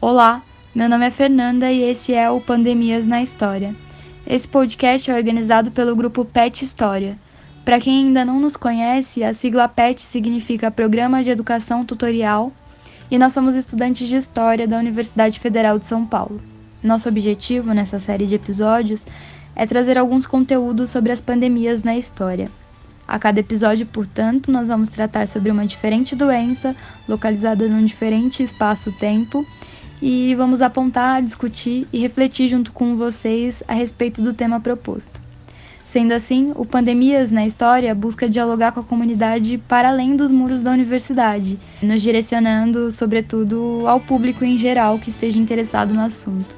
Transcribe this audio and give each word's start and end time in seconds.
Olá, 0.00 0.42
meu 0.72 0.88
nome 0.88 1.04
é 1.04 1.10
Fernanda 1.10 1.72
e 1.72 1.82
esse 1.82 2.14
é 2.14 2.30
o 2.30 2.40
Pandemias 2.40 3.06
na 3.06 3.22
História. 3.22 3.74
Esse 4.26 4.46
podcast 4.46 5.10
é 5.10 5.14
organizado 5.14 5.70
pelo 5.70 5.96
grupo 5.96 6.24
PET 6.24 6.64
História. 6.64 7.18
Para 7.64 7.80
quem 7.80 8.06
ainda 8.06 8.24
não 8.24 8.38
nos 8.38 8.56
conhece, 8.56 9.24
a 9.24 9.34
sigla 9.34 9.66
PET 9.66 10.00
significa 10.00 10.70
Programa 10.70 11.24
de 11.24 11.30
Educação 11.30 11.84
Tutorial 11.84 12.52
e 13.10 13.18
nós 13.18 13.32
somos 13.32 13.54
estudantes 13.54 14.06
de 14.06 14.16
História 14.16 14.68
da 14.68 14.78
Universidade 14.78 15.40
Federal 15.40 15.78
de 15.78 15.86
São 15.86 16.06
Paulo. 16.06 16.40
Nosso 16.86 17.08
objetivo 17.08 17.72
nessa 17.72 17.98
série 17.98 18.28
de 18.28 18.36
episódios 18.36 19.04
é 19.56 19.66
trazer 19.66 19.98
alguns 19.98 20.24
conteúdos 20.24 20.88
sobre 20.88 21.10
as 21.10 21.20
pandemias 21.20 21.82
na 21.82 21.96
história. 21.96 22.48
A 23.08 23.18
cada 23.18 23.40
episódio, 23.40 23.84
portanto, 23.86 24.52
nós 24.52 24.68
vamos 24.68 24.88
tratar 24.88 25.26
sobre 25.26 25.50
uma 25.50 25.66
diferente 25.66 26.14
doença, 26.14 26.76
localizada 27.08 27.66
num 27.66 27.80
diferente 27.80 28.40
espaço-tempo 28.40 29.44
e 30.00 30.32
vamos 30.36 30.62
apontar, 30.62 31.20
discutir 31.24 31.88
e 31.92 31.98
refletir 31.98 32.46
junto 32.46 32.70
com 32.70 32.96
vocês 32.96 33.64
a 33.66 33.74
respeito 33.74 34.22
do 34.22 34.32
tema 34.32 34.60
proposto. 34.60 35.20
Sendo 35.88 36.12
assim, 36.12 36.52
o 36.54 36.64
Pandemias 36.64 37.32
na 37.32 37.44
História 37.44 37.92
busca 37.96 38.28
dialogar 38.28 38.70
com 38.70 38.78
a 38.78 38.84
comunidade 38.84 39.58
para 39.66 39.88
além 39.88 40.14
dos 40.14 40.30
muros 40.30 40.60
da 40.60 40.70
universidade, 40.70 41.58
nos 41.82 42.00
direcionando, 42.00 42.92
sobretudo, 42.92 43.82
ao 43.88 43.98
público 43.98 44.44
em 44.44 44.56
geral 44.56 45.00
que 45.00 45.10
esteja 45.10 45.40
interessado 45.40 45.92
no 45.92 46.00
assunto. 46.00 46.55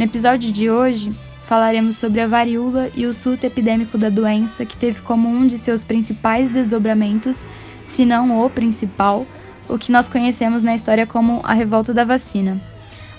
No 0.00 0.06
episódio 0.06 0.50
de 0.50 0.70
hoje, 0.70 1.12
falaremos 1.40 1.98
sobre 1.98 2.22
a 2.22 2.26
varíola 2.26 2.90
e 2.96 3.04
o 3.04 3.12
surto 3.12 3.44
epidêmico 3.44 3.98
da 3.98 4.08
doença, 4.08 4.64
que 4.64 4.74
teve 4.74 5.02
como 5.02 5.28
um 5.28 5.46
de 5.46 5.58
seus 5.58 5.84
principais 5.84 6.48
desdobramentos, 6.48 7.44
se 7.86 8.06
não 8.06 8.42
o 8.42 8.48
principal, 8.48 9.26
o 9.68 9.76
que 9.76 9.92
nós 9.92 10.08
conhecemos 10.08 10.62
na 10.62 10.74
história 10.74 11.06
como 11.06 11.42
a 11.44 11.52
Revolta 11.52 11.92
da 11.92 12.02
Vacina. 12.02 12.56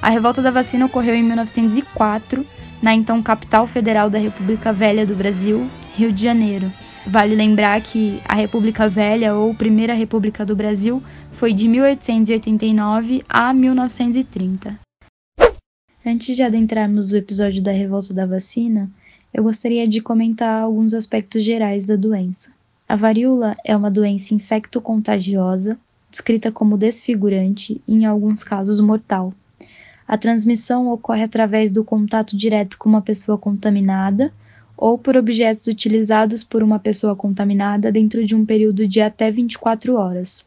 A 0.02 0.09
Revolta 0.09 0.42
da 0.42 0.50
Vacina 0.50 0.88
ocorreu 0.88 1.14
em 1.14 1.22
1904, 1.22 2.44
na 2.82 2.96
então 2.96 3.22
capital 3.22 3.68
federal 3.68 4.09
da 4.09 4.18
República 4.18 4.74
Velha 4.74 5.06
do 5.06 5.14
Brasil, 5.14 5.70
Rio 5.96 6.12
de 6.12 6.24
Janeiro. 6.24 6.74
Vale 7.06 7.36
lembrar 7.36 7.80
que 7.82 8.20
a 8.28 8.34
República 8.34 8.90
Velha, 8.90 9.36
ou 9.36 9.54
Primeira 9.54 9.94
República 9.94 10.44
do 10.44 10.56
Brasil, 10.56 11.04
foi 11.34 11.54
de 11.54 11.68
1889 11.68 13.24
a 13.30 13.54
1930. 13.54 14.91
Antes 16.04 16.36
de 16.36 16.42
adentrarmos 16.42 17.12
o 17.12 17.16
episódio 17.16 17.62
da 17.62 17.72
Revolta 17.72 18.12
da 18.12 18.26
Vacina, 18.26 18.90
eu 19.32 19.44
gostaria 19.44 19.88
de 19.88 20.02
comentar 20.02 20.64
alguns 20.64 20.96
aspectos 20.96 21.44
gerais 21.44 21.86
da 21.86 21.96
doença. 21.96 22.52
A 22.90 22.96
varíola 22.96 23.56
é 23.64 23.78
uma 23.78 23.92
doença 23.92 24.34
infecto-contagiosa 24.34 25.78
descrita 26.10 26.52
como 26.52 26.76
desfigurante 26.76 27.80
e, 27.88 27.94
em 27.94 28.06
alguns 28.06 28.44
casos, 28.44 28.80
mortal. 28.80 29.32
A 30.08 30.18
transmissão 30.18 30.92
ocorre 30.92 31.22
através 31.22 31.72
do 31.72 31.84
contato 31.84 32.36
direto 32.36 32.80
com 32.80 32.90
uma 32.90 33.02
pessoa 33.02 33.38
contaminada 33.38 34.34
ou 34.76 34.98
por 34.98 35.16
objetos 35.16 35.68
utilizados 35.68 36.44
por 36.44 36.64
uma 36.64 36.80
pessoa 36.80 37.16
contaminada 37.16 37.92
dentro 37.92 38.26
de 38.26 38.36
um 38.36 38.44
período 38.44 38.88
de 38.88 39.00
até 39.00 39.30
24 39.30 39.96
horas. 39.96 40.44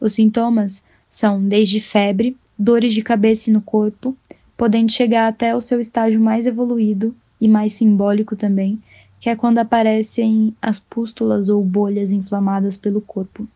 Os 0.00 0.12
sintomas 0.12 0.80
são 1.10 1.42
desde 1.42 1.80
febre, 1.80 2.36
dores 2.58 2.94
de 2.94 3.02
cabeça 3.02 3.50
e 3.50 3.52
no 3.52 3.60
corpo, 3.60 4.16
podendo 4.62 4.92
chegar 4.92 5.26
até 5.26 5.56
o 5.56 5.60
seu 5.60 5.80
estágio 5.80 6.20
mais 6.20 6.46
evoluído 6.46 7.12
e 7.40 7.48
mais 7.48 7.72
simbólico 7.72 8.36
também, 8.36 8.80
que 9.18 9.28
é 9.28 9.34
quando 9.34 9.58
aparecem 9.58 10.54
as 10.62 10.78
pústulas 10.78 11.48
ou 11.48 11.64
bolhas 11.64 12.12
inflamadas 12.12 12.76
pelo 12.76 13.00
corpo. 13.00 13.48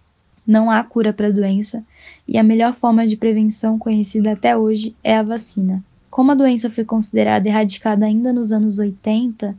Não 0.44 0.68
há 0.68 0.82
cura 0.82 1.12
para 1.12 1.28
a 1.28 1.30
doença 1.30 1.84
e 2.26 2.36
a 2.36 2.42
melhor 2.42 2.74
forma 2.74 3.06
de 3.06 3.16
prevenção 3.16 3.78
conhecida 3.78 4.32
até 4.32 4.56
hoje 4.56 4.96
é 5.04 5.16
a 5.16 5.22
vacina. 5.22 5.80
Como 6.10 6.32
a 6.32 6.34
doença 6.34 6.68
foi 6.68 6.84
considerada 6.84 7.48
erradicada 7.48 8.04
ainda 8.04 8.32
nos 8.32 8.50
anos 8.50 8.80
80, 8.80 9.54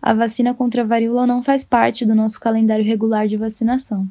a 0.00 0.14
vacina 0.14 0.54
contra 0.54 0.82
a 0.82 0.86
varíola 0.86 1.26
não 1.26 1.42
faz 1.42 1.64
parte 1.64 2.06
do 2.06 2.14
nosso 2.14 2.38
calendário 2.38 2.84
regular 2.84 3.26
de 3.26 3.36
vacinação. 3.36 4.06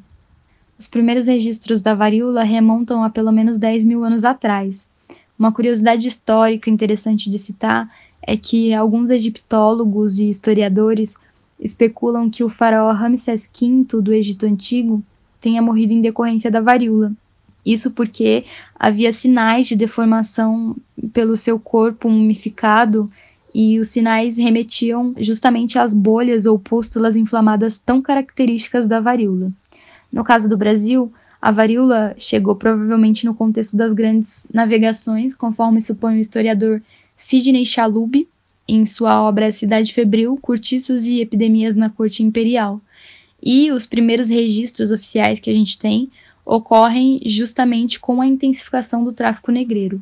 Os 0.78 0.86
primeiros 0.86 1.26
registros 1.26 1.80
da 1.80 1.94
varíola 1.94 2.42
remontam 2.42 3.02
a 3.02 3.08
pelo 3.08 3.32
menos 3.32 3.56
10 3.56 3.86
mil 3.86 4.04
anos 4.04 4.26
atrás. 4.26 4.91
Uma 5.38 5.52
curiosidade 5.52 6.06
histórica 6.06 6.70
interessante 6.70 7.28
de 7.28 7.38
citar 7.38 7.90
é 8.22 8.36
que 8.36 8.72
alguns 8.72 9.10
egiptólogos 9.10 10.18
e 10.18 10.28
historiadores 10.28 11.14
especulam 11.58 12.30
que 12.30 12.44
o 12.44 12.48
faraó 12.48 12.92
Ramsés 12.92 13.48
V 13.52 14.00
do 14.00 14.12
Egito 14.12 14.46
Antigo 14.46 15.02
tenha 15.40 15.62
morrido 15.62 15.92
em 15.92 16.00
decorrência 16.00 16.50
da 16.50 16.60
varíola. 16.60 17.12
Isso 17.64 17.90
porque 17.90 18.44
havia 18.78 19.12
sinais 19.12 19.66
de 19.68 19.76
deformação 19.76 20.76
pelo 21.12 21.36
seu 21.36 21.58
corpo 21.58 22.08
mumificado 22.08 23.10
e 23.54 23.78
os 23.78 23.88
sinais 23.88 24.36
remetiam 24.36 25.14
justamente 25.18 25.78
às 25.78 25.94
bolhas 25.94 26.46
ou 26.46 26.58
pústulas 26.58 27.16
inflamadas 27.16 27.78
tão 27.78 28.00
características 28.00 28.88
da 28.88 28.98
varíola. 28.98 29.52
No 30.10 30.24
caso 30.24 30.48
do 30.48 30.56
Brasil, 30.56 31.12
a 31.42 31.50
varíola 31.50 32.14
chegou 32.16 32.54
provavelmente 32.54 33.26
no 33.26 33.34
contexto 33.34 33.76
das 33.76 33.92
grandes 33.92 34.46
navegações, 34.54 35.34
conforme 35.34 35.80
supõe 35.80 36.16
o 36.16 36.20
historiador 36.20 36.80
Sidney 37.18 37.66
Chalub 37.66 38.28
em 38.68 38.86
sua 38.86 39.20
obra 39.20 39.50
Cidade 39.50 39.92
Febril, 39.92 40.38
Curtiços 40.40 41.08
e 41.08 41.20
Epidemias 41.20 41.74
na 41.74 41.90
Corte 41.90 42.22
Imperial, 42.22 42.80
e 43.42 43.72
os 43.72 43.84
primeiros 43.84 44.30
registros 44.30 44.92
oficiais 44.92 45.40
que 45.40 45.50
a 45.50 45.52
gente 45.52 45.76
tem 45.76 46.08
ocorrem 46.46 47.20
justamente 47.26 47.98
com 47.98 48.20
a 48.20 48.26
intensificação 48.26 49.02
do 49.02 49.12
tráfico 49.12 49.50
negreiro. 49.50 50.00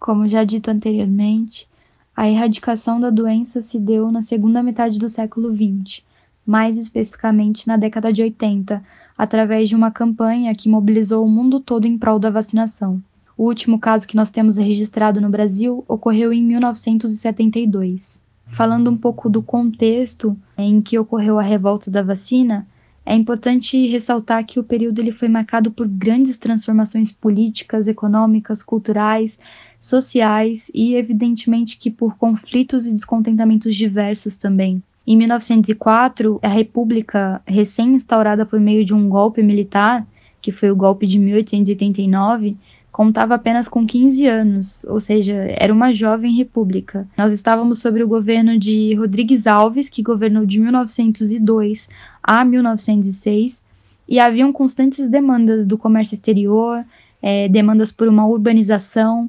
Como 0.00 0.26
já 0.26 0.44
dito 0.44 0.70
anteriormente, 0.70 1.68
a 2.16 2.26
erradicação 2.26 2.98
da 2.98 3.10
doença 3.10 3.60
se 3.60 3.78
deu 3.78 4.10
na 4.10 4.22
segunda 4.22 4.62
metade 4.62 4.98
do 4.98 5.10
século 5.10 5.54
XX, 5.54 6.02
mais 6.46 6.78
especificamente 6.78 7.68
na 7.68 7.76
década 7.76 8.10
de 8.10 8.22
80, 8.22 8.82
através 9.16 9.68
de 9.68 9.76
uma 9.76 9.90
campanha 9.90 10.54
que 10.54 10.68
mobilizou 10.68 11.24
o 11.24 11.28
mundo 11.28 11.60
todo 11.60 11.86
em 11.86 11.96
prol 11.96 12.18
da 12.18 12.30
vacinação. 12.30 13.02
O 13.36 13.44
último 13.44 13.78
caso 13.78 14.06
que 14.06 14.16
nós 14.16 14.30
temos 14.30 14.56
registrado 14.56 15.20
no 15.20 15.28
Brasil 15.28 15.84
ocorreu 15.86 16.32
em 16.32 16.42
1972. 16.42 18.22
Falando 18.46 18.90
um 18.90 18.96
pouco 18.96 19.28
do 19.28 19.42
contexto 19.42 20.36
em 20.56 20.80
que 20.80 20.98
ocorreu 20.98 21.38
a 21.38 21.42
revolta 21.42 21.90
da 21.90 22.02
vacina, 22.02 22.66
é 23.04 23.14
importante 23.14 23.86
ressaltar 23.86 24.44
que 24.44 24.58
o 24.58 24.64
período 24.64 24.98
ele 25.00 25.12
foi 25.12 25.28
marcado 25.28 25.70
por 25.70 25.86
grandes 25.86 26.38
transformações 26.38 27.12
políticas, 27.12 27.86
econômicas, 27.86 28.62
culturais, 28.62 29.38
sociais 29.78 30.70
e, 30.74 30.94
evidentemente, 30.94 31.78
que 31.78 31.90
por 31.90 32.16
conflitos 32.16 32.86
e 32.86 32.92
descontentamentos 32.92 33.76
diversos 33.76 34.36
também. 34.36 34.82
Em 35.06 35.16
1904, 35.16 36.40
a 36.42 36.48
República, 36.48 37.40
recém-instaurada 37.46 38.44
por 38.44 38.58
meio 38.58 38.84
de 38.84 38.92
um 38.92 39.08
golpe 39.08 39.40
militar, 39.40 40.04
que 40.42 40.50
foi 40.50 40.70
o 40.70 40.76
golpe 40.76 41.06
de 41.06 41.18
1889, 41.18 42.56
contava 42.90 43.34
apenas 43.34 43.68
com 43.68 43.86
15 43.86 44.26
anos, 44.26 44.84
ou 44.88 44.98
seja, 44.98 45.34
era 45.34 45.72
uma 45.72 45.92
jovem 45.92 46.34
república. 46.34 47.06
Nós 47.16 47.32
estávamos 47.32 47.78
sobre 47.78 48.02
o 48.02 48.08
governo 48.08 48.58
de 48.58 48.94
Rodrigues 48.94 49.46
Alves, 49.46 49.88
que 49.88 50.02
governou 50.02 50.46
de 50.46 50.58
1902 50.58 51.88
a 52.22 52.44
1906, 52.44 53.62
e 54.08 54.18
haviam 54.18 54.52
constantes 54.52 55.08
demandas 55.08 55.66
do 55.66 55.76
comércio 55.76 56.14
exterior, 56.14 56.84
é, 57.22 57.48
demandas 57.48 57.92
por 57.92 58.08
uma 58.08 58.26
urbanização, 58.26 59.28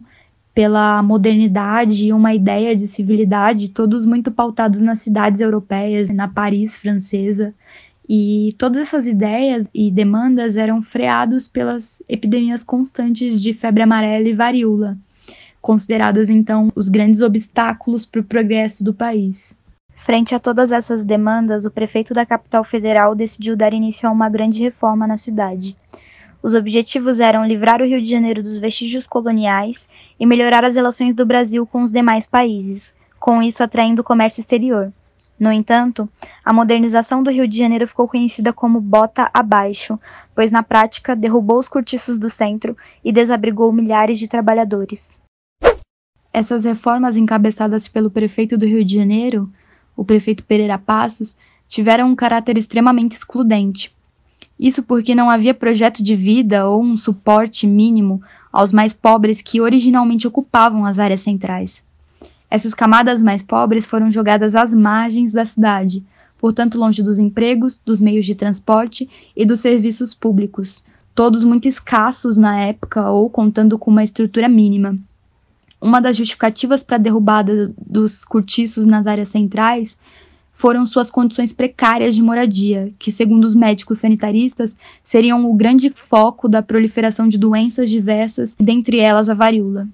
pela 0.58 1.04
modernidade 1.04 2.08
e 2.08 2.12
uma 2.12 2.34
ideia 2.34 2.76
de 2.76 2.88
civilidade, 2.88 3.70
todos 3.70 4.08
muito 4.08 4.32
pautados 4.32 4.82
nas 4.82 5.02
cidades 5.02 5.40
europeias, 5.40 6.10
na 6.10 6.28
Paris 6.28 6.76
francesa. 6.76 7.54
E 8.10 8.56
todas 8.58 8.82
essas 8.82 9.06
ideias 9.06 9.70
e 9.72 9.92
demandas 9.92 10.58
eram 10.58 10.82
freados 10.82 11.48
pelas 11.48 12.02
epidemias 12.10 12.64
constantes 12.64 13.40
de 13.40 13.54
febre 13.54 13.84
amarela 13.84 14.28
e 14.28 14.34
varíola, 14.34 14.98
consideradas 15.62 16.28
então 16.28 16.70
os 16.74 16.90
grandes 16.90 17.22
obstáculos 17.22 18.04
para 18.04 18.22
o 18.22 18.24
progresso 18.24 18.84
do 18.84 18.96
país. 18.96 19.56
Frente 20.08 20.34
a 20.34 20.40
todas 20.40 20.72
essas 20.72 21.04
demandas, 21.04 21.66
o 21.66 21.72
prefeito 21.72 22.16
da 22.16 22.26
capital 22.26 22.64
federal 22.64 23.14
decidiu 23.14 23.56
dar 23.56 23.74
início 23.74 24.10
a 24.10 24.12
uma 24.12 24.28
grande 24.28 24.64
reforma 24.64 25.06
na 25.06 25.18
cidade. 25.18 25.78
Os 26.42 26.54
objetivos 26.54 27.20
eram 27.20 27.46
livrar 27.46 27.82
o 27.82 27.86
Rio 27.86 28.02
de 28.02 28.10
Janeiro 28.10 28.42
dos 28.42 28.58
vestígios 28.58 29.08
coloniais 29.08 29.88
e 30.20 30.26
melhorar 30.26 30.64
as 30.64 30.76
relações 30.76 31.16
do 31.16 31.26
Brasil 31.26 31.66
com 31.66 31.82
os 31.82 31.92
demais 31.92 32.28
países, 32.28 32.94
com 33.20 33.42
isso 33.42 33.64
atraindo 33.64 34.02
o 34.02 34.06
comércio 34.06 34.42
exterior. 34.42 34.94
No 35.40 35.52
entanto, 35.52 36.10
a 36.44 36.52
modernização 36.52 37.22
do 37.22 37.30
Rio 37.30 37.48
de 37.48 37.58
Janeiro 37.58 37.88
ficou 37.88 38.08
conhecida 38.08 38.52
como 38.52 38.82
bota 38.82 39.30
abaixo, 39.34 40.00
pois 40.34 40.52
na 40.52 40.64
prática 40.64 41.16
derrubou 41.16 41.60
os 41.60 41.70
cortiços 41.70 42.18
do 42.18 42.30
centro 42.30 42.76
e 43.04 43.12
desabrigou 43.12 43.72
milhares 43.72 44.18
de 44.18 44.28
trabalhadores. 44.28 45.22
Essas 46.34 46.66
reformas 46.66 47.18
encabeçadas 47.18 47.88
pelo 47.88 48.10
prefeito 48.12 48.58
do 48.58 48.66
Rio 48.66 48.84
de 48.84 48.96
Janeiro, 48.96 49.52
o 49.96 50.06
prefeito 50.06 50.44
Pereira 50.44 50.78
Passos, 50.78 51.36
tiveram 51.68 52.10
um 52.10 52.16
caráter 52.16 52.58
extremamente 52.58 53.14
excludente. 53.14 53.96
Isso 54.60 54.82
porque 54.82 55.14
não 55.14 55.30
havia 55.30 55.54
projeto 55.54 56.04
de 56.04 56.16
vida 56.16 56.68
ou 56.68 56.82
um 56.82 56.98
suporte 56.98 57.68
mínimo 57.68 58.22
aos 58.52 58.74
mais 58.74 58.94
pobres 58.94 59.42
que 59.42 59.62
originalmente 59.62 60.28
ocupavam 60.28 60.86
as 60.86 60.98
áreas 60.98 61.22
centrais. 61.22 61.84
Essas 62.50 62.74
camadas 62.74 63.22
mais 63.22 63.44
pobres 63.44 63.86
foram 63.86 64.10
jogadas 64.10 64.56
às 64.56 64.74
margens 64.74 65.32
da 65.32 65.46
cidade, 65.46 66.04
portanto 66.40 66.78
longe 66.78 67.04
dos 67.04 67.20
empregos, 67.20 67.80
dos 67.86 68.00
meios 68.00 68.26
de 68.26 68.34
transporte 68.34 69.08
e 69.36 69.46
dos 69.46 69.60
serviços 69.60 70.14
públicos, 70.14 70.84
todos 71.14 71.44
muito 71.44 71.68
escassos 71.68 72.38
na 72.38 72.60
época 72.62 73.10
ou 73.10 73.30
contando 73.30 73.78
com 73.78 73.92
uma 73.92 74.04
estrutura 74.04 74.48
mínima. 74.48 74.98
Uma 75.80 76.00
das 76.00 76.18
justificativas 76.18 76.82
para 76.82 76.96
a 76.96 77.00
derrubada 77.00 77.72
dos 77.78 78.26
cortiços 78.26 78.88
nas 78.88 79.06
áreas 79.06 79.30
centrais 79.30 79.98
foram 80.58 80.88
suas 80.88 81.12
condições 81.12 81.54
precárias 81.54 82.16
de 82.16 82.24
moradia, 82.24 82.92
que, 82.98 83.12
segundo 83.12 83.46
os 83.46 83.54
médicos 83.54 84.00
sanitaristas, 84.00 84.76
seriam 85.04 85.48
o 85.48 85.54
grande 85.54 85.92
foco 85.92 86.50
da 86.50 86.64
proliferação 86.64 87.28
de 87.28 87.38
doenças 87.38 87.92
diversas, 87.92 88.56
dentre 88.60 88.98
elas 88.98 89.30
a 89.30 89.36
varíola. 89.36 89.88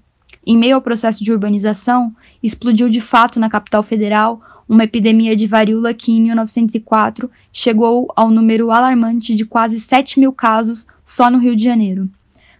Em 0.47 0.57
meio 0.57 0.75
ao 0.75 0.81
processo 0.81 1.21
de 1.21 1.33
urbanização, 1.33 2.15
explodiu 2.41 2.87
de 2.87 3.01
fato 3.01 3.41
na 3.41 3.49
capital 3.49 3.83
federal 3.83 4.41
uma 4.67 4.85
epidemia 4.85 5.35
de 5.35 5.45
varíola 5.47 5.93
que, 5.93 6.13
em 6.13 6.21
1904, 6.21 7.29
chegou 7.51 8.07
ao 8.15 8.31
número 8.31 8.71
alarmante 8.71 9.35
de 9.35 9.45
quase 9.45 9.81
7 9.81 10.17
mil 10.17 10.31
casos 10.31 10.87
só 11.03 11.29
no 11.29 11.39
Rio 11.39 11.57
de 11.57 11.63
Janeiro. 11.65 12.09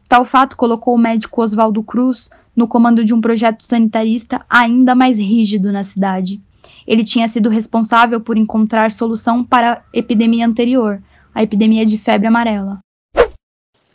Tal 0.09 0.25
fato 0.25 0.57
colocou 0.57 0.93
o 0.93 0.99
médico 0.99 1.41
Oswaldo 1.41 1.81
Cruz 1.81 2.29
no 2.53 2.67
comando 2.67 3.05
de 3.05 3.13
um 3.13 3.21
projeto 3.21 3.63
sanitarista 3.63 4.41
ainda 4.49 4.93
mais 4.93 5.17
rígido 5.17 5.71
na 5.71 5.83
cidade. 5.83 6.41
Ele 6.85 7.03
tinha 7.03 7.27
sido 7.27 7.49
responsável 7.49 8.19
por 8.19 8.37
encontrar 8.37 8.91
solução 8.91 9.43
para 9.43 9.73
a 9.73 9.81
epidemia 9.93 10.45
anterior, 10.45 11.01
a 11.33 11.43
epidemia 11.43 11.85
de 11.85 11.97
febre 11.97 12.27
amarela. 12.27 12.79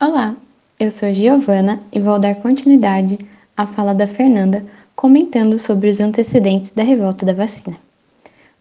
Olá, 0.00 0.36
eu 0.78 0.90
sou 0.90 1.12
Giovana 1.12 1.80
e 1.92 1.98
vou 1.98 2.18
dar 2.18 2.36
continuidade 2.36 3.18
à 3.56 3.66
fala 3.66 3.94
da 3.94 4.06
Fernanda 4.06 4.64
comentando 4.94 5.58
sobre 5.58 5.88
os 5.88 6.00
antecedentes 6.00 6.70
da 6.70 6.82
revolta 6.82 7.24
da 7.24 7.32
vacina. 7.32 7.76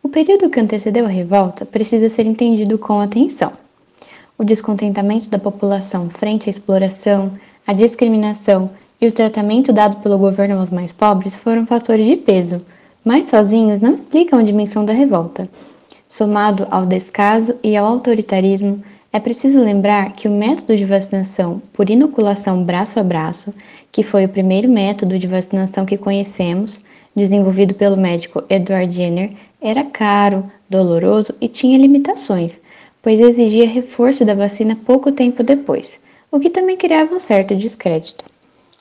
O 0.03 0.09
período 0.09 0.49
que 0.49 0.59
antecedeu 0.59 1.05
a 1.05 1.09
revolta 1.09 1.65
precisa 1.65 2.09
ser 2.09 2.25
entendido 2.25 2.77
com 2.77 2.99
atenção. 2.99 3.53
O 4.37 4.43
descontentamento 4.43 5.29
da 5.29 5.39
população 5.39 6.09
frente 6.09 6.47
à 6.47 6.49
exploração, 6.49 7.33
à 7.65 7.73
discriminação 7.73 8.69
e 9.01 9.07
o 9.07 9.11
tratamento 9.11 9.73
dado 9.73 9.97
pelo 9.97 10.17
governo 10.17 10.59
aos 10.59 10.71
mais 10.71 10.93
pobres 10.93 11.35
foram 11.35 11.65
fatores 11.65 12.05
de 12.05 12.15
peso, 12.15 12.61
mas 13.07 13.29
sozinhos 13.29 13.79
não 13.79 13.95
explicam 13.95 14.37
a 14.37 14.43
dimensão 14.43 14.83
da 14.83 14.91
revolta. 14.91 15.47
Somado 16.09 16.67
ao 16.69 16.85
descaso 16.85 17.55
e 17.63 17.77
ao 17.77 17.85
autoritarismo, 17.85 18.83
é 19.13 19.17
preciso 19.17 19.61
lembrar 19.61 20.11
que 20.11 20.27
o 20.27 20.31
método 20.31 20.75
de 20.75 20.83
vacinação 20.83 21.61
por 21.71 21.89
inoculação 21.89 22.65
braço 22.65 22.99
a 22.99 23.03
braço, 23.03 23.53
que 23.93 24.03
foi 24.03 24.25
o 24.25 24.29
primeiro 24.29 24.67
método 24.67 25.17
de 25.17 25.25
vacinação 25.25 25.85
que 25.85 25.97
conhecemos, 25.97 26.81
desenvolvido 27.15 27.73
pelo 27.73 27.95
médico 27.95 28.43
Edward 28.49 28.93
Jenner, 28.93 29.31
era 29.61 29.85
caro, 29.85 30.43
doloroso 30.69 31.33
e 31.39 31.47
tinha 31.47 31.77
limitações, 31.77 32.59
pois 33.01 33.21
exigia 33.21 33.69
reforço 33.69 34.25
da 34.25 34.33
vacina 34.33 34.77
pouco 34.85 35.13
tempo 35.13 35.43
depois, 35.43 35.97
o 36.29 36.41
que 36.41 36.49
também 36.49 36.75
criava 36.75 37.15
um 37.15 37.19
certo 37.19 37.55
descrédito. 37.55 38.25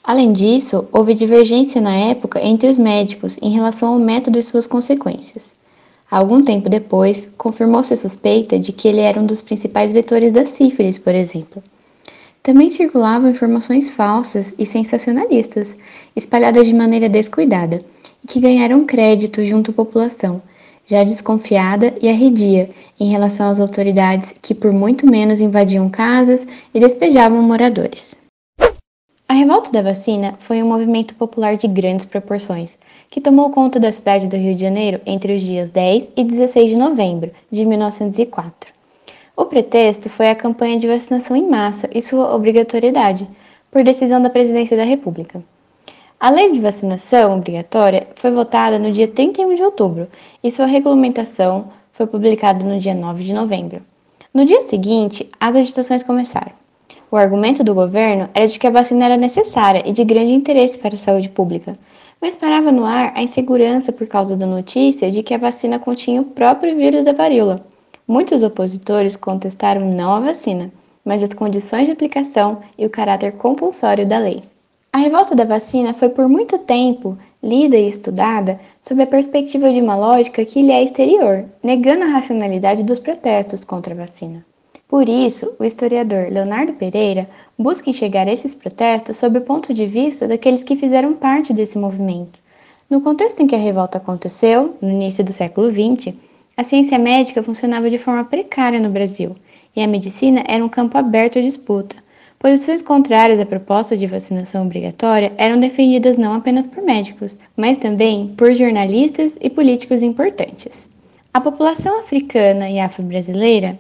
Além 0.07 0.33
disso, 0.33 0.87
houve 0.93 1.15
divergência 1.15 1.81
na 1.81 1.93
época 1.93 2.41
entre 2.41 2.69
os 2.69 2.79
médicos 2.79 3.37
em 3.43 3.51
relação 3.51 3.93
ao 3.93 3.99
método 3.99 4.39
e 4.39 4.43
suas 4.43 4.65
consequências. 4.65 5.53
Algum 6.09 6.45
tempo 6.45 6.69
depois, 6.69 7.29
confirmou-se 7.37 7.93
a 7.93 7.97
suspeita 7.97 8.57
de 8.57 8.71
que 8.73 8.87
ele 8.87 9.01
era 9.01 9.21
um 9.21 9.27
dos 9.27 9.43
principais 9.43 9.91
vetores 9.91 10.31
da 10.31 10.47
sífilis, 10.47 10.97
por 10.97 11.13
exemplo. 11.13 11.61
Também 12.41 12.71
circulavam 12.71 13.29
informações 13.29 13.91
falsas 13.91 14.55
e 14.57 14.65
sensacionalistas, 14.65 15.77
espalhadas 16.15 16.69
de 16.69 16.73
maneira 16.73 17.09
descuidada, 17.09 17.85
e 18.23 18.29
que 18.29 18.39
ganharam 18.39 18.87
crédito 18.87 19.45
junto 19.45 19.73
à 19.73 19.75
população, 19.75 20.41
já 20.87 21.03
desconfiada 21.03 21.93
e 22.01 22.09
arredia 22.09 22.71
em 23.01 23.11
relação 23.11 23.51
às 23.51 23.59
autoridades 23.59 24.33
que 24.41 24.55
por 24.55 24.73
muito 24.73 25.05
menos 25.05 25.41
invadiam 25.41 25.91
casas 25.91 26.47
e 26.73 26.79
despejavam 26.79 27.43
moradores. 27.43 28.15
A 29.29 29.35
revolta 29.35 29.73
da 29.73 29.83
vacina 29.83 30.37
foi 30.39 30.63
um 30.63 30.69
movimento 30.69 31.17
popular 31.17 31.57
de 31.57 31.67
grandes 31.67 32.07
proporções, 32.07 32.79
que 33.11 33.21
tomou 33.21 33.51
conta 33.51 33.81
da 33.81 33.91
cidade 33.91 34.29
do 34.29 34.37
Rio 34.37 34.55
de 34.55 34.61
Janeiro 34.61 35.01
entre 35.05 35.35
os 35.35 35.43
dias 35.43 35.69
10 35.69 36.11
e 36.17 36.23
16 36.23 36.71
de 36.71 36.77
novembro 36.77 37.33
de 37.51 37.65
1904. 37.65 38.73
O 39.37 39.47
pretexto 39.47 40.09
foi 40.09 40.31
a 40.31 40.35
campanha 40.37 40.79
de 40.79 40.87
vacinação 40.87 41.37
em 41.37 41.51
massa 41.51 41.91
e 41.93 42.01
sua 42.01 42.37
obrigatoriedade, 42.37 43.29
por 43.69 43.83
decisão 43.83 44.23
da 44.23 44.31
Presidência 44.31 44.77
da 44.77 44.85
República. 44.85 45.43
A 46.21 46.31
lei 46.31 46.53
de 46.53 46.61
vacinação 46.61 47.37
obrigatória 47.37 48.07
foi 48.15 48.31
votada 48.31 48.79
no 48.79 48.93
dia 48.93 49.09
31 49.09 49.57
de 49.57 49.63
outubro 49.65 50.07
e 50.43 50.53
sua 50.53 50.67
regulamentação 50.67 51.73
foi 51.93 52.07
publicada 52.07 52.65
no 52.65 52.79
dia 52.79 52.95
9 52.95 53.25
de 53.25 53.35
novembro. 53.35 53.83
No 54.33 54.45
dia 54.45 54.63
seguinte, 54.63 55.29
as 55.41 55.57
agitações 55.57 56.05
começaram. 56.05 56.66
O 57.09 57.17
argumento 57.17 57.63
do 57.63 57.75
governo 57.75 58.29
era 58.35 58.49
de 58.49 58.59
que 58.59 58.67
a 58.67 58.71
vacina 58.71 59.05
era 59.05 59.17
necessária 59.17 59.83
e 59.87 59.93
de 59.93 60.03
grande 60.03 60.33
interesse 60.33 60.77
para 60.77 60.97
a 60.97 60.99
saúde 60.99 61.29
pública, 61.29 61.75
mas 62.21 62.35
parava 62.35 62.73
no 62.73 62.85
ar 62.85 63.13
a 63.15 63.23
insegurança 63.23 63.93
por 63.93 64.07
causa 64.09 64.37
da 64.37 64.47
notícia 64.47 65.11
de 65.11 65.23
que 65.23 65.33
a 65.33 65.39
vacina 65.39 65.79
continha 65.79 66.21
o 66.21 66.25
próprio 66.25 66.75
vírus 66.75 67.05
da 67.05 67.13
varíola. 67.13 67.65
Muitos 68.09 68.43
opositores 68.43 69.15
contestaram 69.15 69.89
não 69.89 70.17
a 70.17 70.21
vacina, 70.21 70.73
mas 71.05 71.23
as 71.23 71.33
condições 71.33 71.87
de 71.87 71.93
aplicação 71.93 72.59
e 72.77 72.85
o 72.85 72.91
caráter 72.91 73.33
compulsório 73.33 74.05
da 74.05 74.19
lei. 74.19 74.43
A 74.93 74.99
revolta 74.99 75.35
da 75.35 75.45
vacina 75.45 75.95
foi 75.95 76.09
por 76.09 76.29
muito 76.29 76.59
tempo 76.59 77.17
lida 77.43 77.77
e 77.77 77.89
estudada 77.89 78.59
sob 78.81 79.01
a 79.03 79.07
perspectiva 79.07 79.71
de 79.73 79.81
uma 79.81 79.95
lógica 79.95 80.45
que 80.45 80.63
lhe 80.63 80.73
é 80.73 80.83
exterior, 80.83 81.45
negando 81.63 82.03
a 82.03 82.09
racionalidade 82.09 82.83
dos 82.83 82.99
protestos 82.99 83.65
contra 83.65 83.95
a 83.95 83.97
vacina. 83.97 84.45
Por 84.89 85.09
isso, 85.09 85.57
o 85.59 85.65
historiador 85.65 86.29
Leonardo 86.31 86.73
Pereira 86.75 87.29
busca 87.59 87.91
enxergar 87.91 88.29
esses 88.29 88.55
protestos 88.55 89.17
sob 89.17 89.39
o 89.39 89.43
ponto 89.43 89.75
de 89.75 89.85
vista 89.85 90.29
daqueles 90.29 90.63
que 90.63 90.77
fizeram 90.77 91.15
parte 91.15 91.53
desse 91.53 91.77
movimento. 91.77 92.39
No 92.89 93.01
contexto 93.01 93.43
em 93.43 93.49
que 93.49 93.55
a 93.57 93.59
revolta 93.59 93.99
aconteceu, 93.99 94.77
no 94.81 94.89
início 94.89 95.25
do 95.25 95.33
século 95.33 95.73
XX, 95.73 96.15
a 96.57 96.63
ciência 96.63 96.99
médica 96.99 97.43
funcionava 97.43 97.91
de 97.91 97.99
forma 97.99 98.25
precária 98.25 98.79
no 98.79 98.89
Brasil 98.89 99.35
e 99.75 99.83
a 99.83 99.89
medicina 99.89 100.45
era 100.47 100.65
um 100.65 100.69
campo 100.69 100.97
aberto 100.97 101.39
à 101.39 101.43
disputa. 101.43 101.97
Posições 102.39 102.81
contrárias 102.81 103.41
à 103.41 103.45
proposta 103.45 103.97
de 103.97 104.07
vacinação 104.07 104.67
obrigatória 104.67 105.33
eram 105.37 105.59
defendidas 105.59 106.17
não 106.17 106.33
apenas 106.33 106.67
por 106.69 106.83
médicos, 106.83 107.37
mas 107.57 107.77
também 107.79 108.29
por 108.37 108.55
jornalistas 108.55 109.33
e 109.41 109.51
políticos 109.51 110.01
importantes. 110.01 110.89
A 111.35 111.41
população 111.41 111.99
africana 111.99 112.71
e 112.71 112.79
afro-brasileira, 112.79 113.77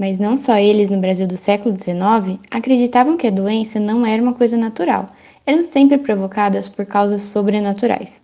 mas 0.00 0.18
não 0.18 0.38
só 0.38 0.56
eles 0.56 0.88
no 0.88 0.98
Brasil 0.98 1.26
do 1.26 1.36
século 1.36 1.76
XIX, 1.78 2.40
acreditavam 2.50 3.18
que 3.18 3.26
a 3.26 3.30
doença 3.30 3.78
não 3.78 4.06
era 4.06 4.22
uma 4.22 4.32
coisa 4.32 4.56
natural, 4.56 5.10
eram 5.44 5.62
sempre 5.62 5.98
provocadas 5.98 6.70
por 6.70 6.86
causas 6.86 7.22
sobrenaturais. 7.24 8.18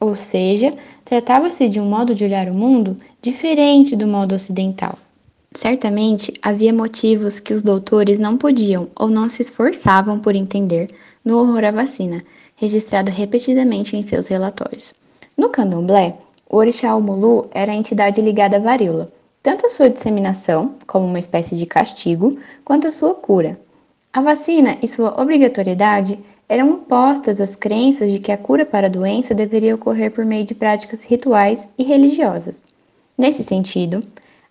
Ou 0.00 0.14
seja, 0.14 0.72
tratava-se 1.04 1.68
de 1.68 1.78
um 1.78 1.84
modo 1.84 2.14
de 2.14 2.24
olhar 2.24 2.48
o 2.48 2.56
mundo 2.56 2.96
diferente 3.20 3.94
do 3.94 4.06
modo 4.06 4.34
ocidental. 4.34 4.98
Certamente 5.54 6.32
havia 6.40 6.72
motivos 6.72 7.38
que 7.38 7.52
os 7.52 7.62
doutores 7.62 8.18
não 8.18 8.38
podiam 8.38 8.88
ou 8.98 9.10
não 9.10 9.28
se 9.28 9.42
esforçavam 9.42 10.18
por 10.18 10.34
entender 10.34 10.88
no 11.22 11.36
horror 11.36 11.66
à 11.66 11.70
vacina, 11.70 12.24
registrado 12.56 13.10
repetidamente 13.10 13.94
em 13.94 14.02
seus 14.02 14.26
relatórios. 14.26 14.94
No 15.36 15.50
candomblé, 15.50 16.16
o 16.48 16.56
orixá 16.56 16.96
Omulu 16.96 17.50
era 17.50 17.72
a 17.72 17.76
entidade 17.76 18.22
ligada 18.22 18.56
à 18.56 18.60
varíola, 18.60 19.12
tanto 19.42 19.66
a 19.66 19.68
sua 19.68 19.88
disseminação, 19.88 20.74
como 20.86 21.06
uma 21.06 21.18
espécie 21.18 21.56
de 21.56 21.66
castigo, 21.66 22.38
quanto 22.64 22.86
a 22.86 22.90
sua 22.90 23.14
cura. 23.14 23.58
A 24.12 24.20
vacina 24.20 24.76
e 24.82 24.88
sua 24.88 25.20
obrigatoriedade 25.20 26.18
eram 26.48 26.72
opostas 26.72 27.40
às 27.40 27.54
crenças 27.54 28.10
de 28.10 28.18
que 28.18 28.32
a 28.32 28.36
cura 28.36 28.66
para 28.66 28.88
a 28.88 28.90
doença 28.90 29.32
deveria 29.32 29.74
ocorrer 29.74 30.10
por 30.10 30.24
meio 30.24 30.44
de 30.44 30.54
práticas 30.54 31.04
rituais 31.04 31.68
e 31.78 31.84
religiosas. 31.84 32.60
Nesse 33.16 33.44
sentido, 33.44 34.02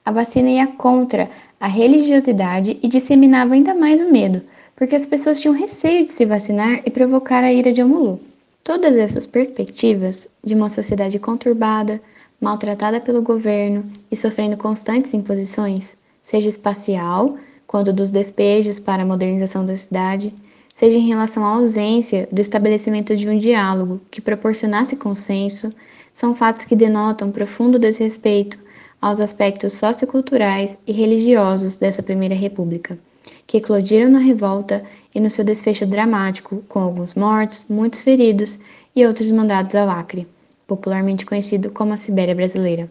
a 0.06 0.12
vacina 0.12 0.50
ia 0.50 0.66
contra 0.66 1.30
a 1.60 1.68
religiosidade 1.68 2.80
e 2.82 2.88
disseminava 2.88 3.54
ainda 3.54 3.76
mais 3.76 4.02
o 4.02 4.10
medo, 4.10 4.42
porque 4.76 4.96
as 4.96 5.06
pessoas 5.06 5.42
tinham 5.42 5.54
receio 5.54 6.06
de 6.06 6.12
se 6.12 6.26
vacinar 6.26 6.82
e 6.86 6.90
provocar 6.90 7.44
a 7.44 7.52
ira 7.52 7.74
de 7.74 7.84
Omulu. 7.84 8.20
Todas 8.64 8.96
essas 8.96 9.28
perspectivas 9.28 10.26
de 10.42 10.56
uma 10.56 10.70
sociedade 10.70 11.20
conturbada, 11.20 12.02
maltratada 12.40 13.00
pelo 13.00 13.22
governo 13.22 13.92
e 14.12 14.16
sofrendo 14.16 14.58
constantes 14.58 15.14
imposições, 15.14 15.98
seja 16.24 16.48
espacial, 16.48 17.38
quando 17.68 17.94
dos 17.94 18.10
despejos 18.10 18.80
para 18.80 19.04
a 19.04 19.06
modernização 19.06 19.66
da 19.66 19.76
cidade, 19.76 20.34
seja 20.74 20.98
em 20.98 21.08
relação 21.08 21.44
à 21.44 21.50
ausência 21.50 22.28
do 22.32 22.40
estabelecimento 22.40 23.16
de 23.16 23.28
um 23.28 23.38
diálogo 23.38 24.00
que 24.10 24.22
proporcionasse 24.22 24.96
consenso, 24.96 25.72
são 26.14 26.34
fatos 26.34 26.66
que 26.66 26.76
denotam 26.76 27.32
profundo 27.32 27.78
desrespeito 27.78 28.58
aos 29.02 29.22
aspectos 29.22 29.74
socioculturais 29.74 30.78
e 30.88 30.92
religiosos 30.92 31.76
dessa 31.76 32.02
Primeira 32.02 32.36
República, 32.36 32.98
que 33.46 33.58
eclodiram 33.58 34.10
na 34.10 34.20
revolta 34.20 34.84
e 35.14 35.20
no 35.20 35.30
seu 35.30 35.44
desfecho 35.44 35.86
dramático, 35.86 36.64
com 36.68 36.80
alguns 36.80 37.14
mortos, 37.14 37.66
muitos 37.70 38.00
feridos 38.00 38.58
e 38.96 39.06
outros 39.06 39.32
mandados 39.32 39.76
ao 39.76 39.90
Acre, 39.90 40.28
popularmente 40.70 41.26
conhecido 41.26 41.72
como 41.72 41.94
a 41.94 41.98
Sibéria 41.98 42.36
Brasileira. 42.36 42.90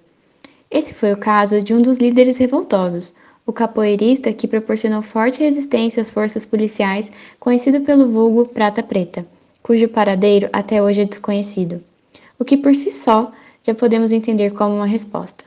Esse 0.68 0.92
foi 0.92 1.12
o 1.12 1.16
caso 1.16 1.62
de 1.62 1.72
um 1.72 1.80
dos 1.80 1.98
líderes 1.98 2.36
revoltosos, 2.36 3.14
o 3.46 3.52
capoeirista 3.52 4.32
que 4.32 4.48
proporcionou 4.48 5.00
forte 5.00 5.42
resistência 5.42 6.02
às 6.02 6.10
forças 6.10 6.44
policiais, 6.44 7.10
conhecido 7.38 7.80
pelo 7.82 8.10
vulgo 8.10 8.48
Prata 8.48 8.82
Preta, 8.82 9.24
cujo 9.62 9.88
paradeiro 9.88 10.50
até 10.52 10.82
hoje 10.82 11.02
é 11.02 11.04
desconhecido, 11.04 11.82
o 12.38 12.44
que 12.44 12.56
por 12.56 12.74
si 12.74 12.90
só 12.90 13.32
já 13.62 13.74
podemos 13.74 14.10
entender 14.10 14.52
como 14.52 14.74
uma 14.74 14.86
resposta. 14.86 15.44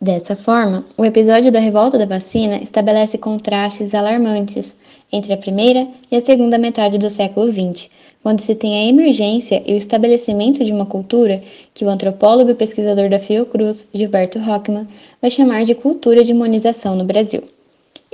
Dessa 0.00 0.36
forma, 0.36 0.84
o 0.96 1.04
episódio 1.04 1.50
da 1.50 1.60
revolta 1.60 1.98
da 1.98 2.06
vacina 2.06 2.56
estabelece 2.56 3.18
contrastes 3.18 3.94
alarmantes 3.94 4.74
entre 5.12 5.32
a 5.32 5.36
primeira 5.36 5.88
e 6.10 6.16
a 6.16 6.24
segunda 6.24 6.56
metade 6.56 6.96
do 6.96 7.10
século 7.10 7.50
XX, 7.50 7.90
quando 8.22 8.40
se 8.40 8.54
tem 8.54 8.74
a 8.74 8.88
emergência 8.88 9.62
e 9.66 9.72
o 9.72 9.76
estabelecimento 9.76 10.64
de 10.64 10.72
uma 10.72 10.84
cultura 10.84 11.42
que 11.72 11.84
o 11.84 11.88
antropólogo 11.88 12.50
e 12.50 12.54
pesquisador 12.54 13.08
da 13.08 13.18
Fiocruz, 13.18 13.86
Gilberto 13.94 14.38
Rockman, 14.38 14.86
vai 15.20 15.30
chamar 15.30 15.64
de 15.64 15.74
cultura 15.74 16.22
de 16.22 16.32
imunização 16.32 16.94
no 16.94 17.04
Brasil. 17.04 17.42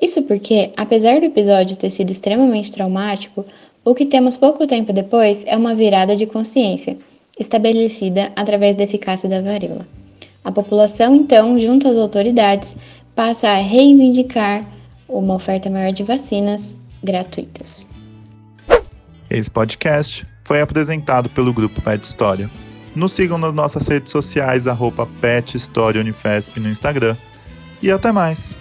Isso 0.00 0.22
porque, 0.22 0.70
apesar 0.76 1.18
do 1.18 1.26
episódio 1.26 1.76
ter 1.76 1.90
sido 1.90 2.10
extremamente 2.10 2.70
traumático, 2.70 3.44
o 3.84 3.94
que 3.94 4.04
temos 4.04 4.36
pouco 4.36 4.66
tempo 4.66 4.92
depois 4.92 5.42
é 5.46 5.56
uma 5.56 5.74
virada 5.74 6.14
de 6.14 6.26
consciência, 6.26 6.96
estabelecida 7.38 8.30
através 8.36 8.76
da 8.76 8.84
eficácia 8.84 9.28
da 9.28 9.40
varíola. 9.40 9.86
A 10.44 10.52
população, 10.52 11.16
então, 11.16 11.58
junto 11.58 11.88
às 11.88 11.96
autoridades, 11.96 12.76
passa 13.14 13.48
a 13.48 13.56
reivindicar 13.56 14.64
uma 15.08 15.34
oferta 15.34 15.70
maior 15.70 15.92
de 15.92 16.02
vacinas 16.02 16.76
gratuitas. 17.02 17.86
Esse 19.36 19.50
podcast 19.50 20.26
foi 20.44 20.62
apresentado 20.62 21.28
pelo 21.28 21.52
grupo 21.52 21.82
Pet 21.82 22.02
História. 22.02 22.50
Nos 22.94 23.12
sigam 23.12 23.36
nas 23.36 23.54
nossas 23.54 23.86
redes 23.86 24.10
sociais, 24.10 24.66
arroba 24.66 25.06
Pet 25.20 25.54
História 25.58 26.00
Unifesp 26.00 26.58
no 26.58 26.70
Instagram. 26.70 27.14
E 27.82 27.90
até 27.90 28.10
mais! 28.10 28.56